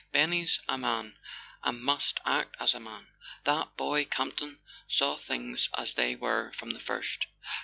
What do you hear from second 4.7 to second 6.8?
saw things as they were from the